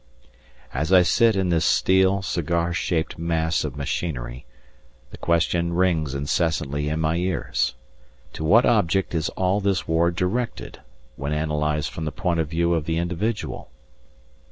[0.73, 4.47] As I sit in this steel, cigar shaped mass of machinery,
[5.11, 7.75] the question rings incessantly in my ears:
[8.33, 10.79] "To what object is all this war directed,
[11.17, 13.69] when analysed from the point of view of the individual?"